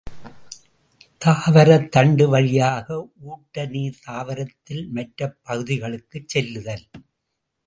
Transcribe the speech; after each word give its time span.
தாவரத் 1.21 1.89
தண்டு 1.89 2.29
வழியாக 2.29 2.87
ஊட்டநீர் 3.27 4.01
தாவரத்தில் 4.07 4.85
மற்றப் 4.89 5.37
பகுதிகளுக்குச் 5.43 6.27
செல்லுதல். 6.27 6.85